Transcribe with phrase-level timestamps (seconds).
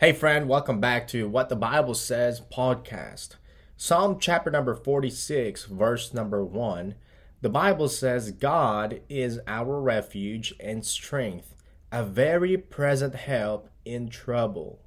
[0.00, 3.36] Hey, friend, welcome back to What the Bible Says podcast.
[3.76, 6.94] Psalm chapter number 46, verse number 1.
[7.42, 11.54] The Bible says, God is our refuge and strength,
[11.92, 14.80] a very present help in trouble.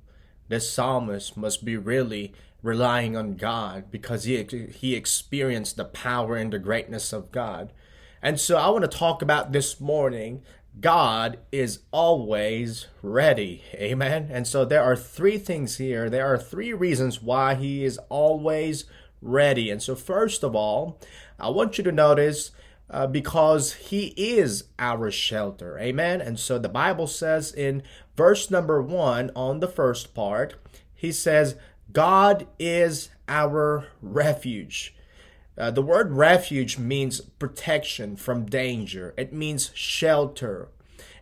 [0.47, 2.33] The psalmist must be really
[2.63, 4.43] relying on God because he,
[4.73, 7.71] he experienced the power and the greatness of God.
[8.23, 10.41] And so I want to talk about this morning
[10.79, 13.63] God is always ready.
[13.75, 14.29] Amen.
[14.31, 16.09] And so there are three things here.
[16.09, 18.85] There are three reasons why He is always
[19.21, 19.69] ready.
[19.69, 20.99] And so, first of all,
[21.39, 22.51] I want you to notice
[22.89, 25.77] uh, because He is our shelter.
[25.79, 26.21] Amen.
[26.21, 27.83] And so the Bible says in
[28.15, 30.55] verse number one on the first part,
[30.93, 31.55] He says,
[31.91, 34.95] God is our refuge.
[35.57, 39.13] Uh, the word refuge means protection from danger.
[39.17, 40.69] It means shelter.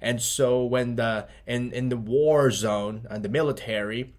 [0.01, 4.13] And so when the in in the war zone and the military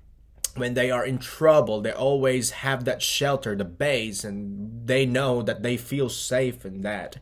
[0.55, 5.41] when they are in trouble, they always have that shelter, the base, and they know
[5.41, 7.17] that they feel safe in that.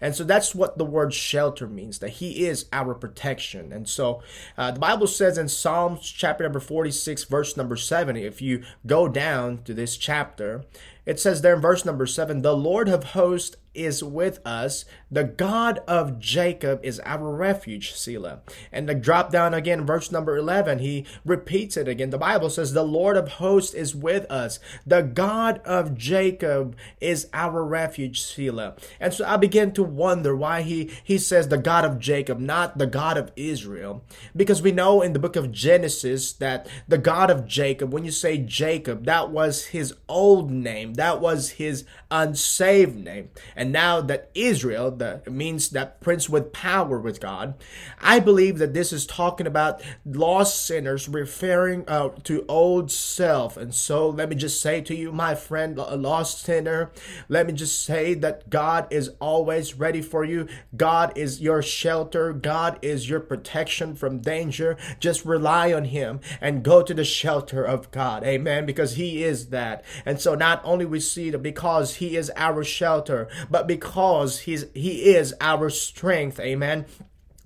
[0.00, 3.72] And so that's what the word shelter means, that He is our protection.
[3.72, 4.22] And so
[4.56, 9.08] uh, the Bible says in Psalms chapter number 46, verse number 7, if you go
[9.08, 10.64] down to this chapter,
[11.06, 14.84] it says there in verse number 7 The Lord of hosts is with us.
[15.10, 18.40] The God of Jacob is our refuge, Selah.
[18.72, 22.10] And the drop down again, verse number 11, he repeats it again.
[22.10, 24.58] The Bible says, The Lord of hosts is with us.
[24.86, 28.74] The God of Jacob is our refuge, Selah.
[28.98, 32.78] And so I begin to wonder why he, he says the God of Jacob, not
[32.78, 34.02] the God of Israel.
[34.34, 38.10] Because we know in the book of Genesis that the God of Jacob, when you
[38.10, 43.30] say Jacob, that was his old name, that was his unsaved name.
[43.54, 47.54] And now that Israel, the means that prince with power with God,
[48.00, 53.56] I believe that this is talking about lost sinners referring uh, to old self.
[53.56, 56.90] And so let me just say to you, my friend, a lost sinner,
[57.28, 60.48] let me just say that God is always ready for you.
[60.76, 62.32] God is your shelter.
[62.32, 64.76] God is your protection from danger.
[65.00, 68.24] Just rely on Him and go to the shelter of God.
[68.24, 68.66] Amen.
[68.66, 69.84] Because He is that.
[70.04, 74.66] And so not only we see that because He is our shelter, but because He's
[74.74, 76.40] He is our strength.
[76.40, 76.86] Amen.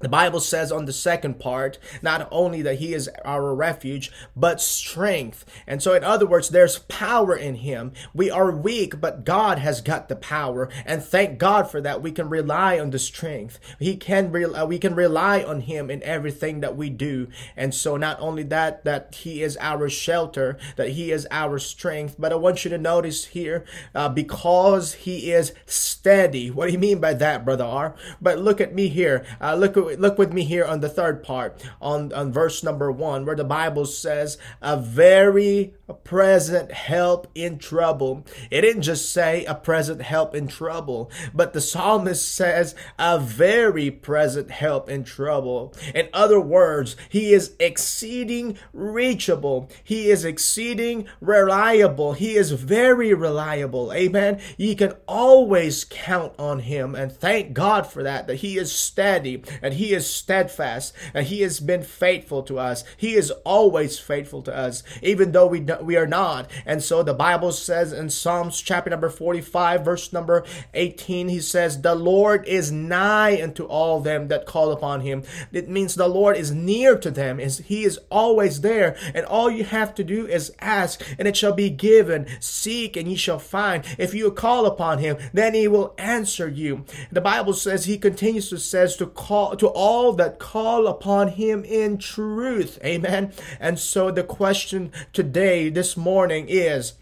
[0.00, 4.60] The Bible says on the second part, not only that He is our refuge, but
[4.60, 5.44] strength.
[5.66, 7.92] And so, in other words, there's power in Him.
[8.14, 10.70] We are weak, but God has got the power.
[10.86, 12.02] And thank God for that.
[12.02, 13.60] We can rely on the strength.
[13.78, 17.28] He can, re- uh, we can rely on Him in everything that we do.
[17.54, 22.16] And so, not only that, that He is our shelter, that He is our strength,
[22.18, 26.50] but I want you to notice here, uh, because He is steady.
[26.50, 27.94] What do you mean by that, Brother R?
[28.20, 29.26] But look at me here.
[29.40, 32.90] Uh, look at look with me here on the third part, on, on verse number
[32.90, 35.74] one, where the Bible says, a very
[36.04, 38.24] present help in trouble.
[38.50, 43.90] It didn't just say a present help in trouble, but the psalmist says a very
[43.90, 45.74] present help in trouble.
[45.94, 49.68] In other words, he is exceeding reachable.
[49.82, 52.12] He is exceeding reliable.
[52.12, 53.92] He is very reliable.
[53.92, 54.40] Amen.
[54.56, 59.42] You can always count on him and thank God for that, that he is steady
[59.62, 62.84] and he is steadfast and He has been faithful to us.
[62.96, 66.50] He is always faithful to us, even though we we are not.
[66.66, 71.80] And so the Bible says in Psalms chapter number 45, verse number 18, He says,
[71.80, 75.22] The Lord is nigh unto all them that call upon Him.
[75.52, 77.40] It means the Lord is near to them.
[77.40, 78.96] Is He is always there.
[79.14, 82.26] And all you have to do is ask, and it shall be given.
[82.40, 83.84] Seek, and ye shall find.
[83.98, 86.84] If you call upon Him, then He will answer you.
[87.10, 91.64] The Bible says He continues to says to call to all that call upon him
[91.64, 92.78] in truth.
[92.84, 93.32] Amen.
[93.58, 96.94] And so the question today, this morning is,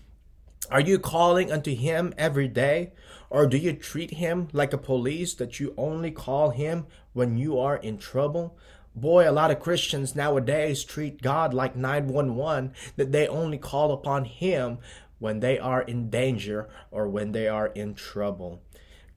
[0.71, 2.93] are you calling unto him every day?
[3.31, 7.59] Or do you treat him like a police that you only call him when you
[7.59, 8.56] are in trouble?
[8.95, 14.25] Boy, a lot of Christians nowadays treat God like 911, that they only call upon
[14.25, 14.79] him
[15.19, 18.62] when they are in danger or when they are in trouble.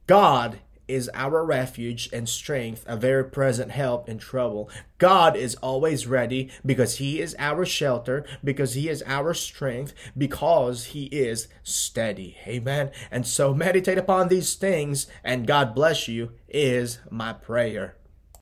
[0.08, 4.70] God is our refuge and strength, a very present help in trouble.
[4.98, 10.86] God is always ready because He is our shelter, because He is our strength, because
[10.86, 12.38] He is steady.
[12.46, 12.92] Amen.
[13.10, 17.96] And so meditate upon these things, and God bless you, is my prayer.